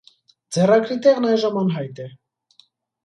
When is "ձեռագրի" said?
0.55-0.97